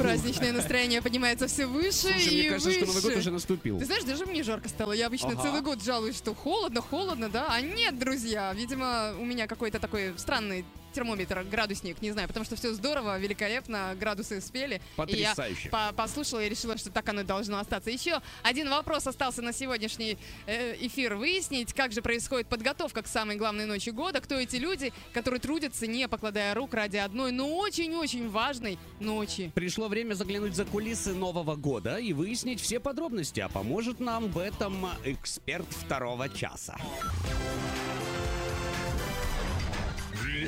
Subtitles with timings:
[0.00, 3.18] Праздничное настроение поднимается все выше Слушай, и мне кажется, что Новый год выше.
[3.18, 3.78] уже наступил.
[3.78, 4.92] Ты знаешь, даже мне жарко стало.
[4.92, 5.42] Я обычно Ага.
[5.42, 7.46] целый год жалуюсь, что холодно, холодно, да?
[7.50, 12.56] А нет, друзья, видимо, у меня какой-то такой странный термометр, градусник, не знаю, потому что
[12.56, 14.74] все здорово, великолепно, градусы спели.
[14.74, 15.68] И я Потрясающе.
[15.70, 17.90] по- послушала и решила, что так оно должно остаться.
[17.90, 23.36] Еще один вопрос остался на сегодняшний э, эфир выяснить, как же происходит подготовка к самой
[23.36, 28.28] главной ночи года, кто эти люди, которые трудятся, не покладая рук ради одной, но очень-очень
[28.28, 29.52] важной ночи.
[29.54, 34.38] Пришло время заглянуть за кулисы Нового года и выяснить все подробности, а поможет нам в
[34.38, 36.76] этом эксперт второго часа.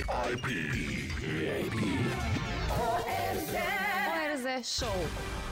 [0.03, 0.47] VIP.
[1.20, 1.78] VIP.
[2.69, 3.92] VIP.
[4.56, 4.89] ОРЗ Шоу.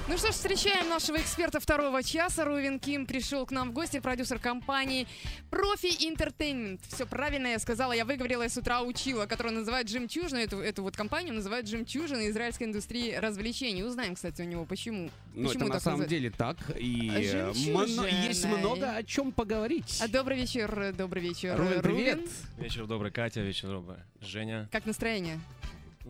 [0.09, 2.45] Ну что ж, встречаем нашего эксперта второго часа.
[2.45, 5.07] Рувин Ким пришел к нам в гости, продюсер компании
[5.51, 6.81] Профи Entertainment.
[6.89, 10.45] Все правильно я сказала, я выговорила, я с утра учила, которую называют «Жемчужиной».
[10.45, 13.85] Эту, эту вот компанию называют «Жемчужиной» израильской индустрии развлечений.
[13.85, 15.11] Узнаем, кстати, у него, почему.
[15.35, 16.11] Ну, это почему на так самом называют.
[16.11, 16.57] деле так.
[16.77, 17.87] И э, жемчужиной.
[17.87, 20.01] мно- есть много о чем поговорить.
[20.03, 21.57] А, добрый вечер, добрый вечер.
[21.57, 22.21] Рувин, э, привет.
[22.59, 24.69] Вечер добрый, Катя, вечер добрый, Женя.
[24.73, 25.39] Как настроение?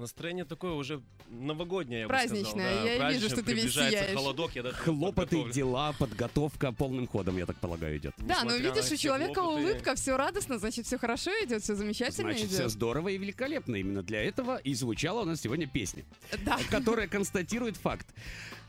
[0.01, 2.85] Настроение такое уже новогоднее, я бы Праздничное, сказал.
[2.85, 2.85] да.
[2.85, 4.17] я вижу, Праздничное, что ты весь приближается сияешь.
[4.19, 8.15] холодок, я даже Хлопоты, дела, подготовка полным ходом, я так полагаю, идет.
[8.19, 11.31] Да, но Несмотря на видишь, у все человека хлопоты, улыбка, все радостно, значит, все хорошо
[11.45, 12.55] идет, все замечательно Значит, идет.
[12.55, 13.77] все здорово и великолепно.
[13.77, 16.05] Именно для этого и звучала у нас сегодня песня,
[16.45, 16.59] Да.
[16.71, 18.07] которая констатирует факт.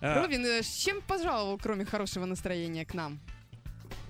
[0.02, 3.20] Э, Ровин, э, с чем пожаловал, кроме хорошего настроения, к нам?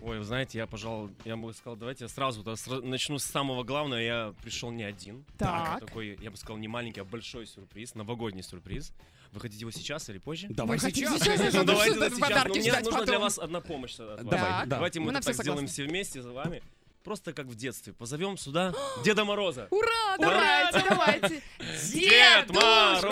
[0.02, 3.64] Ой, вы знаете, я, пожалуй, я бы сказал, давайте я сразу сра- начну с самого
[3.64, 4.00] главного.
[4.00, 5.24] Я пришел не один.
[5.38, 5.80] Так.
[5.80, 8.94] Такой, я бы сказал, не маленький, а большой сюрприз, новогодний сюрприз.
[9.32, 10.48] Вы хотите его сейчас или позже?
[10.50, 11.22] Давай хотим сейчас.
[11.40, 11.54] сейчас.
[11.54, 12.20] Ну, Ну, давайте сейчас.
[12.20, 13.22] подарки Но мне ждать нужно для потом.
[13.22, 13.94] вас одна помощь.
[14.00, 14.20] от вас.
[14.23, 14.64] Давай, да.
[14.66, 15.84] Давайте мы, Мы на это всё так сделаем согласны.
[15.86, 16.61] все вместе за вами.
[17.04, 17.94] Просто как в детстве.
[17.94, 18.73] Позовем сюда
[19.06, 19.67] Деда Мороза.
[19.72, 20.70] Ура, Ура!
[20.72, 21.42] давайте, давайте.
[21.94, 23.04] Дед Мороз!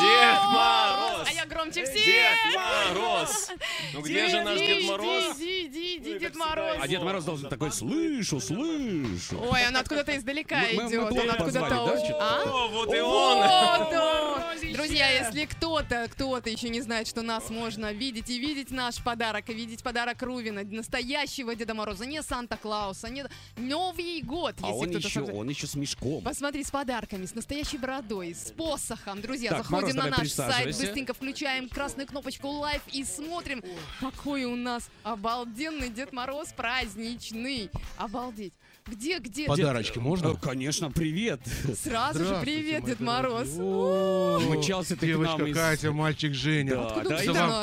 [0.00, 1.26] Дед Мороз!
[1.26, 2.36] А я громче Дед всех!
[2.54, 3.50] Мороз!
[3.92, 5.36] Ну где же наш Дед Мороз?
[5.38, 6.76] Иди, иди, иди, Дед Мороз.
[6.80, 9.38] А Дед Мороз должен такой, слышу, слышу.
[9.50, 11.00] Ой, он откуда-то издалека Мы- мы- идет.
[11.12, 11.44] Он откуда-то...
[11.44, 12.16] позвали, да?
[12.20, 12.42] А?
[12.46, 13.38] О, вот и он!
[13.38, 14.72] Вот он!
[14.72, 19.48] Друзья, если кто-то, кто-то еще не знает, что нас можно видеть и видеть наш подарок,
[19.50, 23.24] и видеть подарок Рувина, настоящего Деда Мороза, не Санта-Клауса, не
[23.56, 26.22] Новый год, А если он кто-то еще, сам- он еще с мешком.
[26.22, 29.20] Посмотри, с подарками, с настоящей бородой, с посохом.
[29.22, 30.80] Друзья, Так, заходим Мороз, на давай наш сайт, присаживайся.
[30.82, 33.62] быстренько включаем красную кнопочку лайв и смотрим,
[34.00, 37.70] какой у нас обалденный Дед Мороз праздничный.
[37.96, 38.52] Обалдеть.
[38.86, 39.46] Где, где?
[39.46, 40.28] Подарочки можно?
[40.28, 41.40] Э, Конечно, привет.
[41.82, 43.00] Сразу же привет, Дед.
[43.00, 43.48] Мороз.
[43.48, 46.86] Мчался ты к Девочка нам из- Катя, мальчик Женя.
[46.86, 47.16] Откуда да,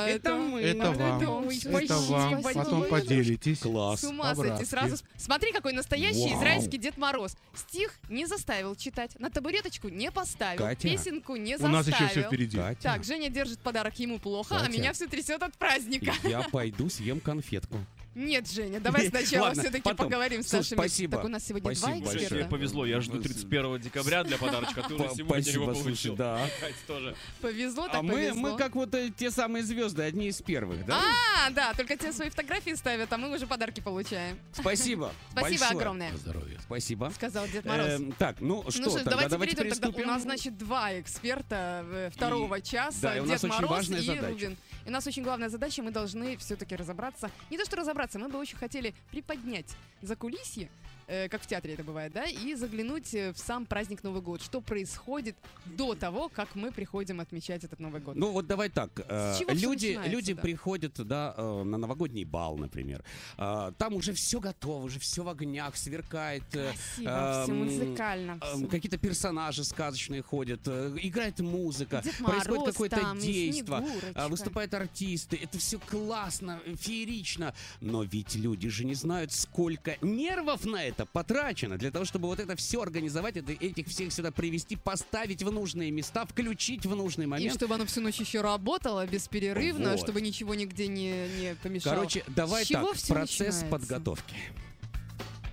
[0.09, 0.59] это вам- мы.
[0.59, 1.50] Это вам.
[1.50, 2.44] Это вам.
[2.44, 3.59] Потом поделитесь.
[3.59, 4.01] Класс.
[4.01, 4.97] С ума сойти сразу.
[5.16, 6.39] Смотри, какой настоящий Вау.
[6.39, 7.38] израильский Дед Мороз.
[7.56, 10.81] Стих не заставил читать, на табуреточку не поставил, Катя.
[10.81, 11.73] песенку не У заставил.
[11.78, 12.57] нас еще все впереди.
[12.57, 16.13] Катя, Так, Женя держит подарок ему плохо, а меня все трясет от праздника.
[16.23, 17.78] я пойду съем конфетку.
[18.16, 20.78] Нет, Женя, давай сначала все-таки поговорим с нашими.
[20.78, 21.18] спасибо.
[21.18, 22.46] Так у нас сегодня два эксперта.
[22.50, 26.16] повезло, я жду 31 декабря для подарочка, а ты уже сегодня его Спасибо, получил.
[26.16, 26.47] да.
[27.41, 28.41] Повезло, так А мы, повезло.
[28.41, 31.01] мы как вот э, те самые звезды, одни из первых, да?
[31.46, 34.38] А, да, только те свои фотографии ставят, а мы уже подарки получаем.
[34.53, 35.12] Спасибо.
[35.31, 36.59] Спасибо огромное, Здоровья.
[36.62, 37.12] Спасибо.
[37.16, 37.88] сказал Дед Мороз.
[37.88, 40.03] Эм, так, ну что, ну что, тогда давайте, перейдем.
[40.03, 42.97] У нас, значит, два эксперта э, второго часа.
[43.01, 44.56] да, и у Дед нас очень Мороз важная и задача.
[44.85, 47.31] И у нас очень главная задача, мы должны все-таки разобраться.
[47.49, 50.69] Не то, что разобраться, мы бы очень хотели приподнять за кулисье,
[51.07, 54.41] э, как в театре это бывает, да, и заглянуть э, в сам праздник Новый год.
[54.41, 58.15] Что происходит до того, как мы приходим отмечать этот Новый год.
[58.15, 58.89] Ну вот давай так.
[59.07, 60.41] э, люди люди да?
[60.41, 63.03] приходят да, э, на новогодний бал, например.
[63.38, 66.44] Э, Там уже все готово, уже все в огнях, сверкает.
[66.53, 68.31] э, Красиво, все эм, музыкально.
[68.41, 68.67] эм, всё.
[68.67, 73.79] Какие-то персонажи сказочные ходят, э, играет музыка, Дед происходит Мороз какое-то действо.
[73.79, 74.11] Снегурочка.
[74.15, 77.53] а, Выступают артисты, это все классно, э, феерично.
[77.81, 82.39] Но ведь люди же не знают, сколько нервов на это потрачено для того, чтобы вот
[82.39, 87.25] это все организовать, это, этих всех сюда привести, поставить в нужные места, включить в нужный
[87.25, 87.53] И момент.
[87.55, 90.00] чтобы оно всю ночь еще работало бесперерывно, Вот.
[90.00, 91.95] чтобы ничего нигде не, не помешало.
[91.95, 93.65] Короче, давай С чего так, процесс начинается?
[93.67, 94.35] подготовки.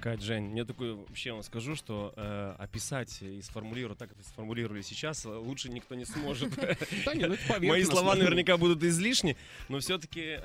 [0.01, 4.25] Кать, Жень, мне такое вообще вам скажу, что э, описать и сформулировать так, как вы
[4.25, 6.55] сформулировали сейчас, э, лучше никто не сможет.
[7.15, 7.37] Ну
[7.69, 9.37] Мои слова наверняка будут излишни,
[9.69, 10.39] но все-таки,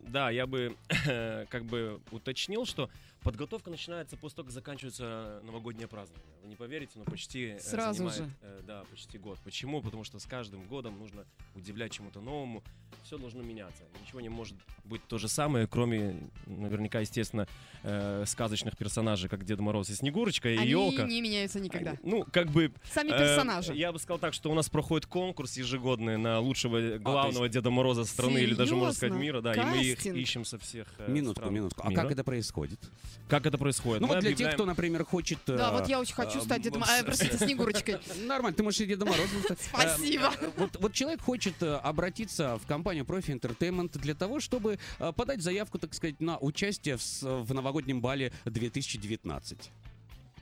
[0.00, 0.76] да, я бы
[1.50, 2.88] как бы уточнил, что
[3.22, 6.34] Подготовка начинается после того, как заканчивается новогоднее празднование.
[6.42, 8.30] Вы не поверите, но почти э, Сразу занимает, же.
[8.42, 9.38] э, да, почти год.
[9.44, 9.82] Почему?
[9.82, 11.24] Потому что с каждым годом нужно
[11.54, 12.62] удивлять чему-то новому.
[13.02, 13.82] Все должно меняться.
[14.02, 16.16] Ничего не может быть то же самое, кроме
[16.46, 17.46] наверняка, естественно,
[17.82, 21.02] э, сказочных персонажей, как Дед Мороз и Снегурочка, и Они елка.
[21.04, 21.96] не меняются никогда.
[22.02, 23.74] Ну, как бы Сами Э, персонажи.
[23.74, 28.04] Я бы сказал так, что у нас проходит конкурс ежегодный на лучшего главного Деда Мороза
[28.04, 29.22] страны или даже, можно сказать, Серьезно?
[29.22, 29.40] мира.
[29.42, 30.16] Да, и мы их Кастинг?
[30.16, 31.82] ищем со всех э, Минутку, стран минутку.
[31.84, 32.02] А мира.
[32.02, 32.78] как это происходит?
[33.28, 34.00] Как это происходит?
[34.00, 35.38] Ну Мы вот для тех, объявляем- кто, например, хочет...
[35.46, 36.82] Да, э, вот я очень хочу э, стать Дедом...
[36.84, 37.98] с- а, простите, Снегурочкой.
[38.26, 39.58] Нормально, ты можешь и Дедом Морозом стать.
[39.68, 40.32] Спасибо.
[40.40, 45.12] Э, Вот, вот человек хочет э, обратиться в компанию Profi Entertainment для того, чтобы э,
[45.12, 49.70] подать заявку, так сказать, на участие в новогоднем бале 2019.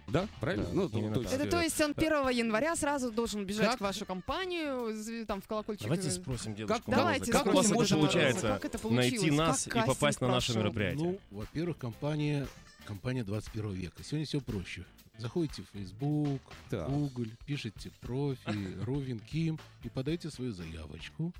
[0.08, 0.64] Да, правильно?
[0.66, 3.70] Да, ну, то- то есть, Это то э, есть он 1 января сразу должен бежать
[3.70, 3.78] Как?
[3.78, 4.94] в вашу компанию,
[5.26, 5.84] там в колокольчик.
[5.84, 8.48] Давайте э, спросим дедушку Как- Давайте как у вас это получается?
[8.60, 9.38] как это найти получилось?
[9.38, 10.62] нас Как и попасть на наше прошел?
[10.62, 11.04] мероприятие.
[11.10, 12.46] Ну, во-первых, компания,
[12.84, 14.02] компания 21 века.
[14.04, 14.84] Сегодня все проще.
[15.18, 16.88] Заходите в Facebook, Так.
[16.90, 18.38] Google, пишите профи,
[18.84, 21.32] Ровен Ким и подайте свою заявочку.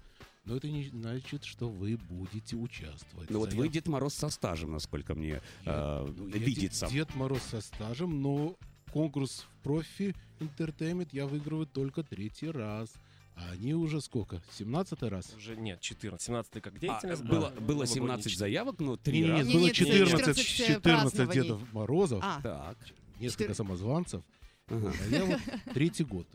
[0.47, 3.29] Но это не значит, что вы будете участвовать.
[3.31, 6.87] Ну вот вы Дед Мороз со стажем, насколько мне Я- э, ну, видится.
[6.87, 8.57] Дед, Дед Мороз со стажем, но
[8.93, 12.95] конкурс в профи Entertainment я выигрываю только третий раз.
[13.35, 14.41] А они уже сколько?
[14.53, 15.35] 17 раз?
[15.37, 16.25] Уже нет, 14.
[16.27, 17.23] 17 как А, деятельность.
[17.23, 18.39] было, была, было новогодний 17 четыре.
[18.39, 19.43] заявок, но три Не, не, раза.
[19.45, 20.07] нет, Не, было нет, 14,
[20.47, 21.43] 14 14 празднований.
[21.43, 22.79] Дедов Морозов, А, Так.
[23.21, 24.23] несколько четыр- самозванцев.
[24.69, 24.93] Ага.
[25.05, 25.41] А я вот
[25.75, 26.27] третий год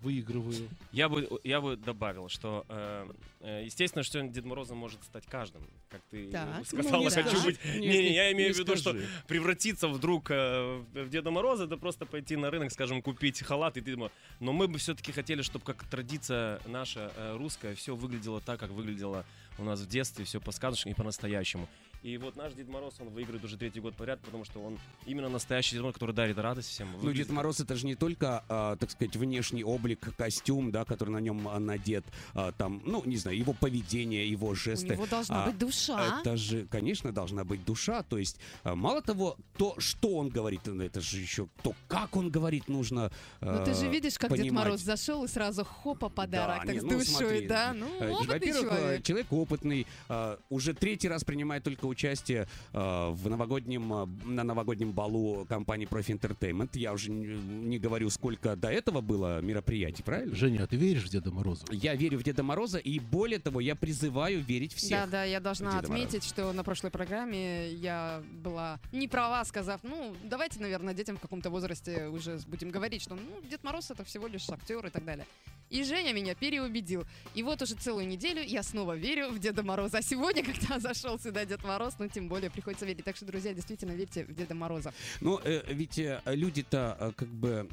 [0.00, 0.68] выигрываю.
[0.92, 3.06] Я бы, я бы добавил, что, э,
[3.40, 5.62] э, естественно, что Дед Морозом может стать каждым.
[5.88, 6.66] Как ты Так.
[6.66, 7.44] сказала, Ну, не хочу скажи.
[7.46, 7.64] быть...
[7.64, 9.06] Не, Не-не, не- я имею не в виду, что скажи.
[9.26, 13.80] превратиться вдруг э, в Деда Мороза, это просто пойти на рынок, скажем, купить халат и
[13.80, 18.40] ты думаешь, но мы бы все-таки хотели, чтобы как традиция наша э, русская, все выглядело
[18.40, 19.24] так, как выглядело
[19.58, 21.68] у нас в детстве, все по-сказочному и по-настоящему.
[22.04, 25.30] И вот наш Дед Мороз, он выиграет уже третий год подряд, потому что он именно
[25.30, 26.92] настоящий Дед Мороз, который дарит радость всем.
[26.92, 30.84] Ну, Выглядит Дед Мороз это же не только, а, так сказать, внешний облик, костюм, да,
[30.84, 32.04] который на нем а, надет,
[32.34, 34.88] а, там, ну, не знаю, его поведение, его у жесты.
[34.88, 36.20] него должна А, быть душа.
[36.20, 38.02] Это же, конечно, должна быть душа.
[38.02, 42.16] То есть, а, мало того, то, что он говорит, ну, это же еще то, как
[42.16, 43.10] он говорит, нужно.
[43.40, 44.64] Ну ты же э, видишь, как Дед понимать.
[44.66, 47.72] Мороз зашел и сразу хопа подарок, Да, так не, с ну, душой, смотри, да?
[47.72, 49.02] Ну, Э, опытный Во-первых, э, человек.
[49.04, 54.92] человек опытный, э, уже третий раз принимает только участие э, в новогоднем, э, на новогоднем
[54.92, 56.70] балу компании Profi Entertainment.
[56.74, 57.26] Я уже не,
[57.68, 60.34] не говорю, сколько до этого было мероприятий, правильно?
[60.34, 61.64] Женя, а ты веришь в Деда Мороза?
[61.70, 65.10] Я верю в Деда Мороза, и более того, я призываю верить Да, всех.
[65.10, 66.04] да, я должна Деда Мороза.
[66.06, 71.20] отметить, что на прошлой программе я была не права, сказав, ну, давайте, наверное, детям в
[71.20, 75.04] каком-то возрасте уже будем говорить, что, ну, Дед Мороз это всего лишь актер и так
[75.04, 75.26] далее.
[75.70, 77.04] И Женя меня переубедил.
[77.34, 79.98] И вот уже целую неделю я снова верю в Деда Мороза.
[79.98, 83.04] А сегодня, когда зашел сюда Дед Мороз, ну, тем более приходится верить.
[83.04, 84.92] Так что, друзья, действительно верьте в Деда Мороза.
[85.20, 87.68] Но э, ведь э, люди-то э, как бы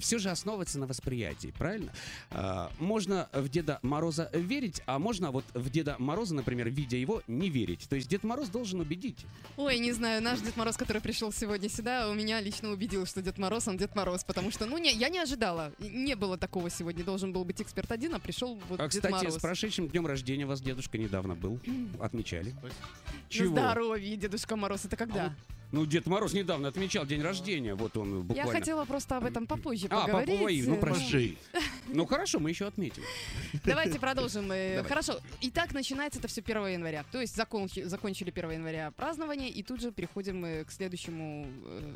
[0.00, 1.92] все же основываются на восприятии, правильно?
[2.30, 7.22] А, можно в Деда Мороза верить, а можно вот в Деда Мороза, например, видя его,
[7.26, 7.88] не верить.
[7.88, 9.24] То есть Дед Мороз должен убедить.
[9.56, 13.22] Ой, не знаю, наш Дед Мороз, который пришел сегодня сюда, у меня лично убедил, что
[13.22, 15.72] Дед Мороз, он Дед Мороз, потому что, ну, не, я не ожидала.
[15.78, 17.04] Не было такого сегодня.
[17.04, 19.34] Должен был быть эксперт один, а пришел вот А, Дед кстати, Мороз.
[19.34, 21.60] с прошедшим днем рождения вас дедушка недавно был.
[22.00, 22.54] Отмечали.
[23.38, 25.34] На здоровье, Дедушка Мороз, это когда?
[25.74, 27.74] Ну, Дед Мороз недавно отмечал день рождения.
[27.74, 28.52] Вот он Я буквально.
[28.52, 30.38] хотела просто об этом попозже А, поговорить.
[30.38, 31.04] попой, ну, Э, прости.
[31.04, 31.38] Мажей.
[31.88, 33.02] Ну, хорошо, мы еще отметим.
[33.64, 34.50] Давайте продолжим.
[34.50, 34.88] э, Давай.
[34.88, 35.20] Хорошо.
[35.42, 37.04] Итак, начинается это все 1 января.
[37.12, 41.94] То есть закончи- закончили 1 января празднование, и тут же переходим мы к следующему э,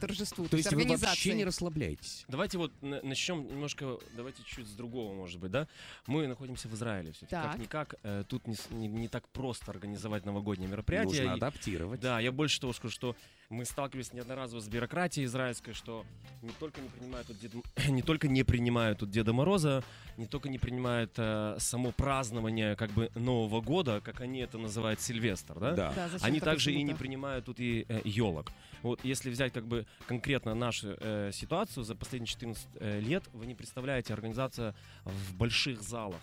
[0.00, 2.24] торжеству, То есть вы вообще не расслабляетесь.
[2.28, 5.66] Давайте вот на- начнем немножко, давайте чуть с другого, может быть, да?
[6.06, 7.30] Мы находимся в Израиле все-таки.
[7.30, 7.50] Так.
[7.52, 11.22] Как-никак, э, тут не, не- не так просто организовать новогоднее мероприятие.
[11.22, 12.00] Нужно И- адаптировать.
[12.00, 13.16] Да, я больше того скажу, что
[13.48, 16.04] мы сталкивались неодноразово с бюрократией израильской, что
[16.42, 17.64] не только не принимают тут Дед М-
[17.94, 19.82] не только не принимают тут Деда Мороза,
[20.18, 25.00] не только не принимают э, само празднование как бы Нового года, как они это называют
[25.00, 25.72] Сильвестр, да?
[25.72, 25.92] Да.
[25.96, 28.52] Да, Они также и не принимают тут и елок.
[28.82, 33.46] Вот если взять как бы конкретно нашу э, ситуацию за последние 14 э, лет, вы
[33.46, 36.20] не представляете, организация в больших залах,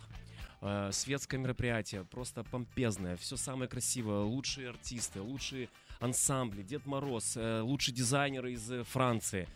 [0.62, 5.70] э, светское мероприятие, просто помпезное, все самое красивое, лучшие артисты, лучшие
[6.00, 9.48] ансамбли, Дед Мороз, э, лучшие дизайнеры из э, Франции.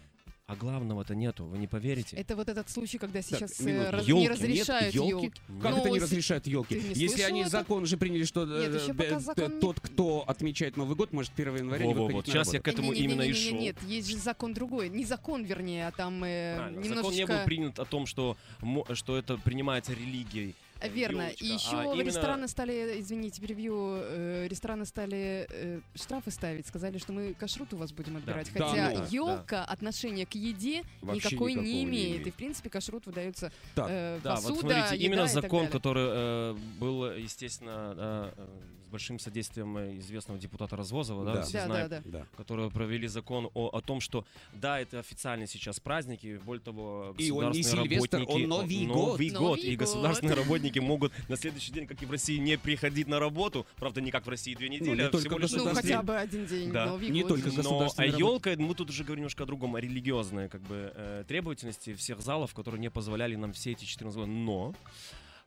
[0.47, 2.17] А главного-то нету, вы не поверите.
[2.17, 3.91] Это вот этот случай, когда сейчас э, минуту.
[3.91, 5.11] раз- Ёлки не нет, разрешают ёлки?
[5.25, 5.41] елки.
[5.61, 6.75] Как Ну, это не с- разрешают елки?
[6.75, 7.49] не Если они это?
[7.51, 11.31] закон же приняли, что Нет, э, э, закон не- тот, кто отмечает Новый год, может
[11.35, 12.63] 1 января не Во-во, выходить вот на сейчас я работу.
[12.69, 13.59] к этому именно и Не-не-не-не-не, шел.
[13.61, 14.89] Нет, есть же закон другой.
[14.89, 16.79] Не закон, вернее, а там э, Правильно.
[16.79, 16.95] немножечко...
[16.97, 20.55] Закон не был принят о том, что, мо- что это принимается религией
[20.89, 21.21] Верно.
[21.23, 26.67] елочка, И еще а именно- рестораны стали, извините, перебью, э, рестораны стали э, штрафы ставить.
[26.67, 28.51] Сказали, что мы кашрут у вас будем отбирать.
[28.53, 29.05] Да Хотя ну.
[29.09, 32.09] елка отношения к еде Вообще никакой не не имеет.
[32.11, 32.27] имеет.
[32.27, 37.00] И, в принципе, кашрут выдается э, Да, посуда, вот смотрите, именно закон, который э, был,
[37.05, 38.47] естественно, да, э,
[38.85, 41.41] с большим содействием известного депутата Развозова, да, Да.
[41.43, 42.25] все Да, знают, да, да.
[42.37, 47.31] Которые провели закон о, о том, что да, это официальные сейчас праздники, более того, И
[47.31, 48.95] он не государственные Сильвестр, работники- он Новый год.
[48.95, 49.79] Новый год, Новый и год.
[49.87, 54.01] государственные работники могут на следующий день, как и в России, не приходить на работу, правда,
[54.01, 56.15] не как в России две недели, Ну, не а только всего лишь Ну, хотя бы
[56.17, 56.71] один день.
[56.71, 56.87] Да.
[56.87, 57.29] Новый Не год.
[57.29, 60.91] только но, а елка, мы тут уже говорим немножко о другом, о религиозной как бы
[60.95, 64.31] э, требовательности всех залов, которые не позволяли нам все эти 14 года.
[64.31, 64.73] Но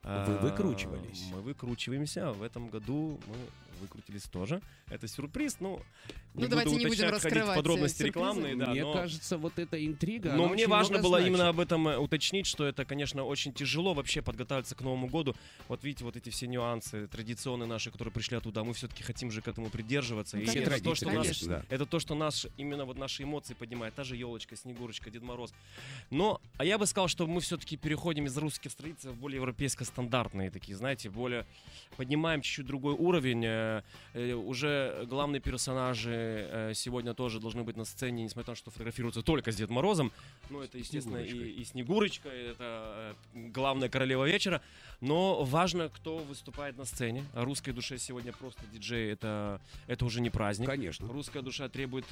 [0.05, 1.29] Вы выкручивались.
[1.33, 2.31] Мы выкручиваемся.
[2.31, 3.35] В этом году мы
[3.81, 4.61] выкрутились тоже.
[4.89, 5.57] Это сюрприз.
[5.59, 5.81] Ну,
[6.33, 8.19] Ну, давайте не будем раскрывать, э, подробности сюрпризы.
[8.19, 8.67] рекламные, да.
[8.71, 10.33] Мне но- кажется, вот эта интрига.
[10.33, 11.27] но мне важно было значит.
[11.27, 15.35] именно об этом э, уточнить, что это, конечно, очень тяжело вообще подготовиться к Новому году.
[15.67, 19.41] Вот видите, вот эти все нюансы традиционные наши, которые пришли оттуда, мы все-таки хотим же
[19.41, 20.37] к этому придерживаться.
[20.37, 21.63] Ну, И конечно, это то, что нас да.
[21.69, 23.93] это то, что наш, именно вот наши эмоции поднимает.
[23.95, 25.53] Та же елочка, Снегурочка, Дед Мороз.
[26.09, 30.49] Но, а я бы сказал, что мы все-таки переходим из русских традиций в более европейско-стандартные
[30.51, 31.45] такие, знаете, более
[31.97, 33.43] поднимаем чуть-чуть другой уровень.
[33.65, 33.81] Э,
[34.13, 38.71] э, уже главные персонажи э, сегодня тоже должны быть на сцене, несмотря на то, что
[38.71, 40.11] фотографируются только с Дед Морозом.
[40.49, 44.61] Ну, это, естественно, и, и Снегурочка, это главная королева вечера.
[45.01, 47.23] Но важно, кто выступает на сцене.
[47.33, 50.67] Русской душе сегодня просто диджей, это, это уже не праздник.
[50.67, 51.07] Конечно.
[51.11, 52.05] Русская душа требует,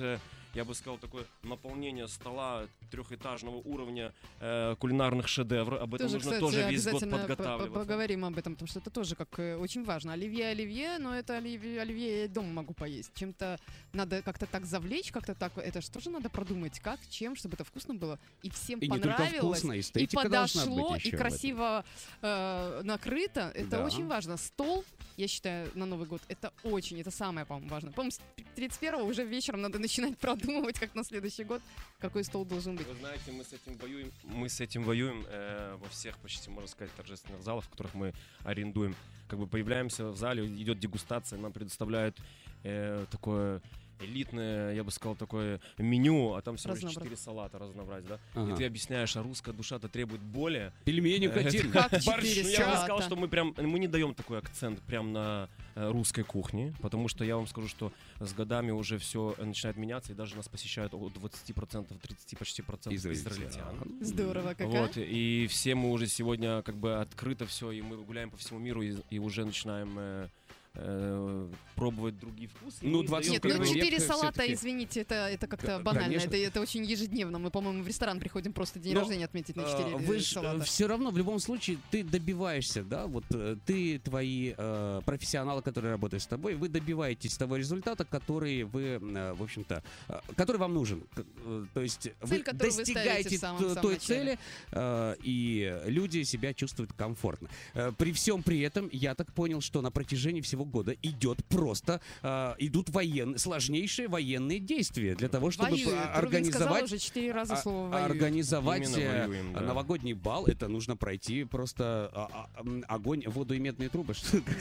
[0.53, 5.81] я бы сказал, такое наполнение стола трехэтажного уровня э, кулинарных шедевров.
[5.81, 7.79] Об этом Тоже, нужно кстати, тоже весь год подготавливаться.
[7.79, 10.13] поговорим об этом, потому что это тоже как очень важно.
[10.13, 13.11] Оливье, оливье, но это оливье, оливье я дома могу поесть.
[13.15, 13.59] Чем-то
[13.93, 17.63] надо как-то так завлечь, как-то так, это же тоже надо продумать, как, чем, чтобы это
[17.63, 19.59] вкусно было и всем И не понравилось.
[19.59, 21.85] вкусно, и подошло, быть и красиво
[22.21, 23.51] э, накрыто.
[23.53, 23.85] Это Да.
[23.85, 24.37] очень важно.
[24.37, 24.83] Стол,
[25.17, 27.91] я считаю, на Новый год, это очень, это самое, по-моему, важное.
[27.91, 28.19] По-моему, с
[28.55, 31.61] 31 уже вечером надо начинать продумывать, как на следующий год,
[31.99, 32.87] какой стол должен быть.
[32.87, 36.67] Вы знаете, мы с этим воюем, мы с этим воюем э, во всех, почти, можно
[36.67, 38.95] сказать, торжественных залах, в которых мы арендуем.
[39.33, 42.15] Как бы появляемся в зале, идет дегустация, нам предоставляют
[42.63, 43.61] э, такое
[44.05, 47.15] элитное, я бы сказал, такое меню, а там всего лишь Разнообразие.
[47.15, 48.19] 4 салата разнообразить, да?
[48.35, 48.53] Ага.
[48.53, 50.73] И ты объясняешь, а русская душа-то требует более.
[50.85, 51.71] Пельмени Э, хотим.
[51.71, 52.27] Как борщ.
[52.27, 55.49] четыре Ну, я бы сказал, что мы прям мы не даем такой акцент прям на
[55.75, 60.11] э, русской кухне, потому что я вам скажу, что с годами уже все начинает меняться,
[60.11, 63.33] и даже нас посещают от 20%, 30 почти процентов Израильтян.
[63.33, 63.97] израильтян.
[64.01, 64.69] Здорово, как, а?
[64.69, 68.59] Вот, и все мы уже сегодня как бы открыто все, и мы гуляем по всему
[68.59, 70.29] миру, и, и уже начинаем
[70.75, 72.77] э, э, пробовать другие вкусы.
[72.81, 74.53] Ну, мы 20 даем Нет, ну бы такой- четыре век салата, всё-таки.
[74.53, 76.09] извините, это, это как-то банально.
[76.09, 76.27] конечно.
[76.29, 77.39] Это, это очень ежедневно.
[77.39, 80.19] Мы, по-моему, в ресторан приходим просто день Но, рождения отметить на А, четыре Вы э,
[80.19, 80.63] ж салата.
[80.63, 85.91] все равно в любом случае ты добиваешься, да, вот э, ты, твои э, профессионалы, которые
[85.91, 90.73] работают с тобой, вы добиваетесь того результата, который вы, э, в общем-то, э, который вам
[90.73, 91.03] нужен.
[91.45, 94.19] Э, То есть вы которую вы ставите достигаете в самом- т- в самом той начале.
[94.19, 94.39] цели,
[94.71, 97.49] э, и люди себя чувствуют комфортно.
[97.73, 102.01] Э, При всем при этом, я так понял, что на протяжении всего года идет просто,
[102.21, 103.37] э, идут воен...
[103.37, 105.93] сложнейшие военные действия для того, чтобы Воюют.
[106.13, 108.11] организовать уже четыре раза а- слово воюют.
[108.11, 109.61] организовать Именно э, воюем, да.
[109.61, 114.13] новогодний бал, это нужно пройти просто а, а, огонь, воду и медные трубы.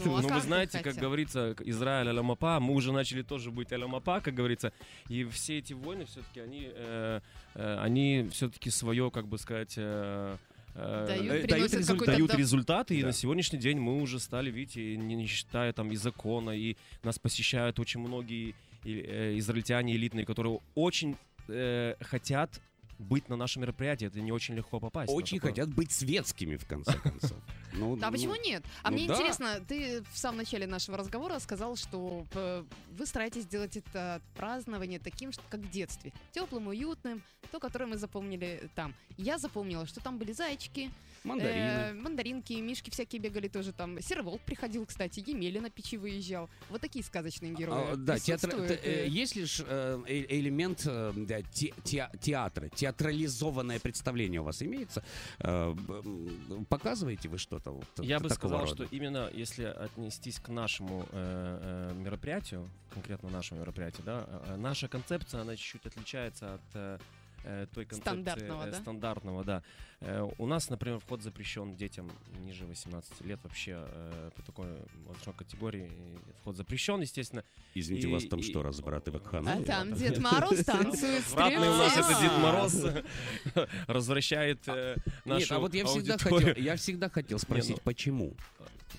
[0.04, 4.20] Ну, а Ну, вы знаете, как говорится, Израиль аля-мапа, мы уже начали тоже быть аля-мапа,
[4.20, 4.72] как говорится,
[5.08, 7.20] и все эти войны все-таки, они, э,
[7.54, 10.36] э, они все-таки свое, как бы сказать, э,
[10.74, 11.86] Дают, дают результат.
[11.86, 13.08] какой-то дают результаты, и Да.
[13.08, 17.18] на сегодняшний день мы уже стали, видите, не, не считая там и закона, и нас
[17.18, 21.16] посещают очень многие и, э, израильтяне элитные, которые очень
[21.48, 22.60] э, хотят
[22.98, 24.06] быть на нашем мероприятии.
[24.06, 25.12] Это не очень легко попасть.
[25.12, 25.50] Очень такое.
[25.52, 27.36] хотят быть светскими, в конце концов.
[27.72, 28.64] Ну, а ну, почему нет?
[28.82, 29.14] А ну мне да.
[29.14, 34.98] интересно, ты в самом начале нашего разговора сказал, что э, вы стараетесь сделать это празднование
[34.98, 36.12] таким, как в детстве.
[36.32, 38.94] Теплым, уютным, то, которое мы запомнили там.
[39.18, 40.90] Я запомнила, что там были зайчики,
[41.24, 41.58] Мандарины.
[41.58, 44.00] э, мандаринки, мишки всякие бегали тоже там.
[44.00, 46.48] Серый волк приходил, кстати, Емеля на печи выезжал.
[46.70, 47.92] Вот такие сказочные герои.
[47.92, 51.12] А, Да, театр, э, э, есть лишь э, э- элемент э,
[51.52, 55.04] те- те- театра, театрализованное представление у вас имеется.
[55.38, 55.74] Э,
[56.68, 58.74] Показываете вы что-то вот Я бы сказал, рода?
[58.74, 64.88] что именно если отнестись к нашему э, э, мероприятию, конкретно нашему мероприятию, да, э, наша
[64.88, 67.00] концепция, она чуть-чуть отличается от
[67.72, 68.76] той концепции Стандартного, э, да?
[68.78, 69.62] стандартного, да.
[70.00, 74.66] Э, у нас, например, вход запрещен детям ниже 18 лет вообще э, по такой
[75.06, 75.90] возрастной категории.
[76.40, 77.44] Вход запрещен, естественно.
[77.74, 79.64] Извините, И- у вас там и- что, разврат и А вакханалия?
[79.64, 82.20] там Дед Мороз танцует Ратный у нас это.
[82.20, 82.84] Дед Мороз
[83.88, 86.48] возвращает э, нашу Нет, а вот я всегда аудиторию.
[86.50, 88.34] хотел, я всегда хотел спросить, ну, почему?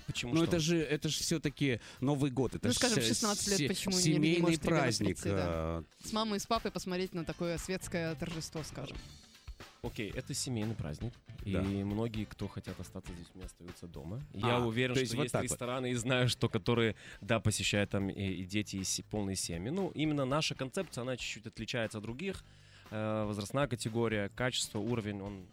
[0.07, 0.45] Почему Ну что?
[0.45, 3.91] это же, это же все-таки Новый год, это Ну, скажем, в се- 16 лет почему
[3.91, 5.07] не- не семейный может ребенок праздник.
[5.21, 5.45] прийти, да.
[5.47, 8.97] а, С мамой и с папой посмотреть на такое светское торжество, скажем.
[9.81, 11.13] Окей, это семейный праздник,
[11.45, 11.61] Да.
[11.61, 14.21] и многие, кто хотят остаться с детьми, остаются дома.
[14.35, 15.51] А, Я уверен, то есть что вот есть так вот.
[15.51, 19.69] рестораны, и знаю, что которые, да, посещают там и, и дети, и полные семьи.
[19.69, 22.45] Ну, именно наша концепция, она чуть-чуть отличается от других.
[22.91, 25.47] Э, возрастная категория, качество, уровень, он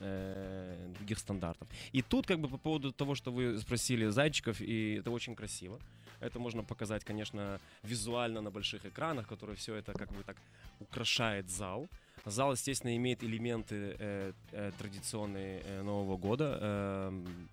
[0.00, 1.68] э, других стандартов.
[1.92, 5.78] И тут, как бы, по поводу того, что вы спросили зайчиков, и это очень красиво.
[6.20, 10.36] Это можно показать, конечно, визуально на больших экранах, которые все это как бы так
[10.80, 11.88] украшает зал.
[12.24, 16.58] Зал, естественно, имеет элементы э, э, традиционные э, Нового года.
[16.60, 17.48] эм,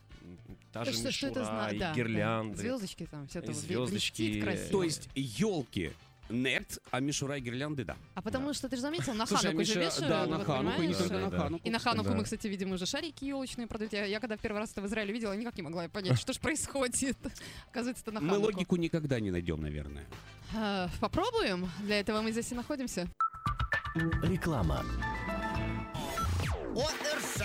[0.71, 1.73] та же что, что это мишура, знает?
[1.73, 2.57] и Да, гирлянды.
[2.57, 4.69] Звездочки там, все это звездочки, блестит красиво.
[4.69, 5.91] То есть елки
[6.29, 7.95] нет, а мишура и гирлянды да.
[8.15, 10.47] А потому что ты же заметил, на Слушай, Хануку же Миша, вешают, да, на вот
[10.47, 11.37] Хануку, и не только на Да.
[11.37, 11.67] Хануку.
[11.67, 12.15] И на Хануку Да.
[12.15, 13.93] мы, кстати, видим уже шарики елочные продают.
[13.93, 16.33] Я, я когда в первый раз это в Израиле видела, никак не могла понять, что
[16.33, 17.17] же происходит.
[17.71, 18.45] Оказывается, это на Мы Хануку.
[18.53, 20.05] логику никогда не найдем, наверное.
[20.55, 21.69] А, Попробуем.
[21.81, 23.07] Для этого мы здесь и находимся.
[24.23, 24.83] Реклама.
[26.75, 27.43] ОРЗ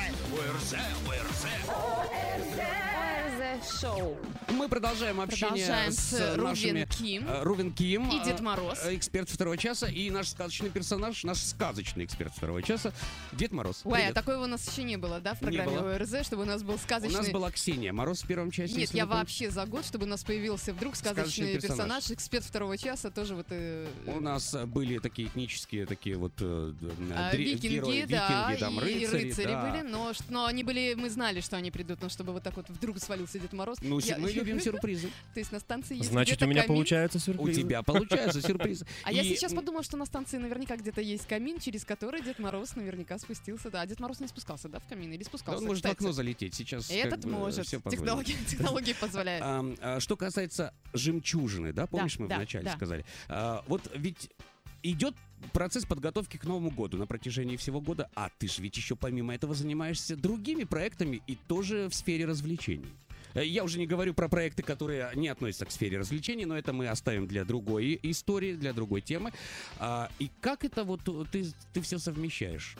[3.69, 4.17] Шоу.
[4.51, 6.71] Мы продолжаем общение Продолжаем с с нашими...
[6.81, 8.09] Рувен Ким э, Рувен Ким.
[8.11, 8.79] и э, Дед Мороз.
[8.85, 12.93] э, Эксперт второго часа и наш сказочный персонаж, наш сказочный эксперт второго часа,
[13.33, 13.83] Дед Мороз.
[13.85, 14.15] Ой, а Привет.
[14.15, 15.77] такого у нас еще не было, да, в программе.
[15.79, 17.19] ОРЗ, чтобы у нас был У сказочный...
[17.19, 18.77] нас была Ксения Мороз в первом части.
[18.79, 21.79] Нет, я вообще за год, чтобы у нас появился вдруг сказочный, Сказочный персонаж.
[21.79, 22.11] персонаж.
[22.11, 23.47] эксперт второго часа, тоже вот...
[23.51, 26.73] э, У нас э, были такие этнические, такие вот э,
[27.15, 29.71] а, дре- викинги, герои, да, викинги, там, и рыцари, рыцари да.
[29.71, 32.69] были, но, но они были, мы знали, что они придут, но чтобы вот так вот
[32.71, 33.58] вдруг свалился Дед Мороз.
[33.83, 35.09] Ну, Я- мы любим сюрпризы.
[35.35, 36.69] То есть на станции есть Значит, у меня камин.
[36.77, 37.57] получается У сюрприз.
[37.57, 38.87] тебя получаются сюрпризы.
[39.05, 42.39] А я сейчас м, подумала, что на станции наверняка где-то есть камин, через который Дед
[42.39, 43.71] Мороз наверняка спустился.
[43.71, 45.13] Да, а Дед Мороз не спускался, да, в камин?
[45.13, 46.91] Или да спускался, Он может в окно залететь сейчас.
[46.91, 47.67] Этот может.
[47.67, 49.45] Технологии, технологии позволяют.
[49.45, 52.77] Ам, а, Что касается жемчужины, да, помнишь, мы да, вначале да.
[52.77, 53.05] сказали?
[53.29, 54.31] А, Вот ведь
[54.83, 55.15] идет
[55.53, 59.35] процесс подготовки к Новому году на протяжении всего года, а ты же ведь еще помимо
[59.35, 62.89] этого занимаешься другими проектами и тоже в сфере развлечений.
[63.35, 66.73] Э, Я уже не говорю про проекты, которые не относятся к сфере развлечений, но это
[66.73, 69.33] мы оставим для другой истории, для другой темы.
[69.79, 72.77] А, И как это вот ты, ты все совмещаешь?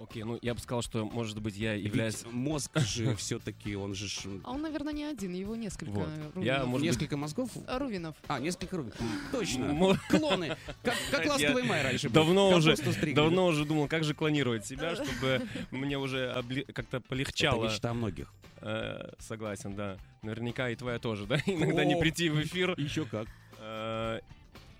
[0.00, 2.22] Окей, ну я бы сказал, что, может быть, я являюсь...
[2.22, 4.06] Ведь мозг же все-таки, он же
[4.44, 6.08] А он, наверное, не один, его несколько Вот.
[6.34, 6.44] Рувинов.
[6.44, 7.50] Я, может быть, несколько мозгов.
[7.66, 8.14] Рувинов.
[8.28, 8.94] А, несколько рублей.
[9.32, 9.98] Точно.
[10.08, 10.56] Клоны.
[10.84, 12.14] Как, как Я ласковый май раньше был.
[12.14, 12.76] давно уже-.
[13.12, 15.42] Давно уже думал, как же клонировать себя, чтобы
[15.72, 17.64] мне уже обли- как-то Это полегчало.
[17.64, 18.32] мечта многих.
[18.60, 19.98] Э, согласен, да.
[20.22, 21.36] Наверняка и твоя тоже, да?
[21.46, 22.74] Иногда не прийти в эфир.
[22.78, 23.28] Еще как.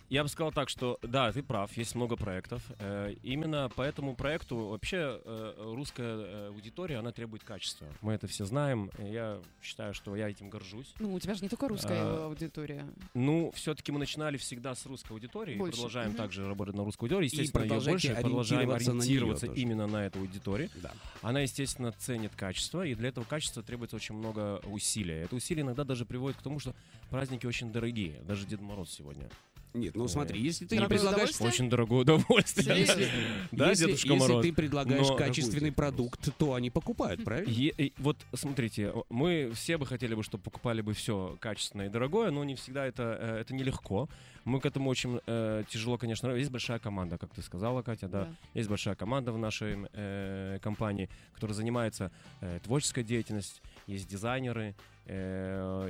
[0.09, 2.63] Я бы сказал так, что да, ты прав, есть много проектов.
[2.79, 7.87] Э, Именно по этому проекту вообще э, русская э, аудитория, она требует качества.
[8.01, 8.91] Мы это все знаем.
[8.99, 10.95] и Я считаю, что я этим горжусь.
[10.99, 12.87] Ну, у тебя же не только русская А, аудитория.
[13.13, 15.75] Ну, все-таки мы начинали всегда с русской аудитории, Больше.
[15.75, 16.17] продолжаем Мгм.
[16.17, 17.27] также работать на русской аудитории.
[17.27, 20.71] Естественно, ее больше, продолжаем ориентироваться на именно на эту аудиторию.
[20.77, 20.93] Да.
[21.21, 25.23] Она, естественно, ценит качество, и для этого качества требуется очень много усилия.
[25.25, 26.75] Это усилие иногда даже приводит к тому, что
[27.11, 29.29] праздники очень дорогие, даже Дед Мороз сегодня.
[29.75, 31.31] Нет, ну смотри, если ты не Дорогое предлагаешь...
[31.31, 31.49] удовольствие?
[31.51, 32.87] Очень дорогое удовольствие.
[32.87, 33.05] Серьезно?
[33.53, 34.43] Да, если, Дедушка если Мороз?
[34.47, 37.51] ты предлагаешь Но- качественный продукт, то они покупают, правильно?
[37.51, 41.87] Е- и вот смотрите, о- мы все бы хотели бы, чтобы покупали бы все качественное
[41.87, 44.09] и дорогое, но не всегда это, э, это нелегко.
[44.45, 46.31] Мы к этому очень э, тяжело, конечно.
[46.31, 48.29] Есть большая команда, как ты сказала, Катя, да.
[48.55, 53.63] Есть большая команда в нашей э, компании, которая занимается э, творческой деятельностью.
[53.87, 54.75] Есть дизайнеры,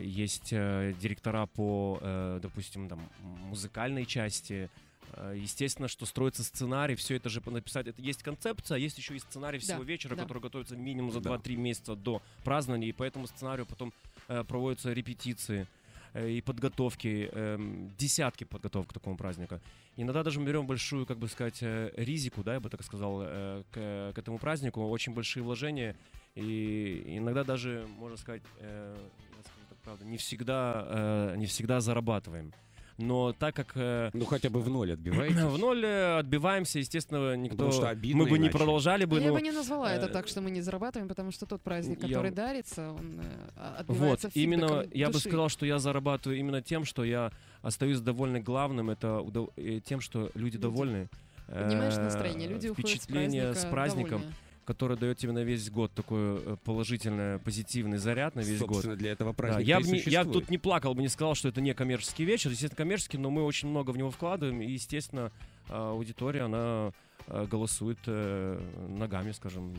[0.02, 4.70] есть э, директора по, э, допустим, там, музыкальной части.
[5.14, 7.86] Э, Естественно, что строится сценарий, все это же написать.
[7.88, 10.22] Это есть концепция, а есть еще и сценарий всего Да, вечера, да.
[10.22, 11.30] который готовится минимум за Да.
[11.30, 13.92] 2-3 месяца до празднования, и по этому сценарию потом
[14.28, 15.66] э, проводятся репетиции
[16.14, 19.60] э, и подготовки, эм, десятки подготовок к такому празднику.
[19.96, 23.20] Иногда даже мы берем большую, как бы сказать, э, ризику, да, я бы так сказал,
[23.22, 25.96] э, к, к этому празднику, очень большие вложения,
[26.38, 31.80] и иногда даже, можно сказать, э, я скажу так, правда, не всегда, э, не всегда
[31.80, 32.52] зарабатываем.
[33.00, 35.46] Но так как э, Ну хотя бы в ноль отбиваете.
[35.46, 37.56] в ноль э, отбиваемся, естественно, никто...
[37.58, 38.58] Потому что обидно мы бы не иначе.
[38.58, 39.34] продолжали бы, Ну, я но...
[39.34, 42.08] бы не назвала это э, так, что мы не зарабатываем, потому что тот праздник, я-
[42.08, 43.24] который дарится, он э,
[43.56, 45.28] а- Вот, отбивается именно фидбэком я бы души.
[45.28, 47.30] сказал, что я зарабатываю именно тем, что я
[47.62, 50.58] остаюсь довольны главным, это удов- тем, что люди Люди.
[50.58, 51.08] довольны,
[51.46, 54.34] Поднимаешь э, настроение, люди уходят с впечатление праздника с праздником, довольные.
[54.68, 58.68] Который дает тебе на весь год такой э, положительный, позитивный заряд на весь год.
[58.68, 61.08] Собственно, для этого Да, праздника я, и б не- я тут не плакал бы, не
[61.08, 62.50] сказал, что это не коммерческий вечер.
[62.50, 64.60] Естественно, коммерческий, но мы очень много в него вкладываем.
[64.60, 65.32] И, естественно,
[65.70, 66.92] а, аудитория, она
[67.28, 69.74] а, голосует э, ногами, скажем,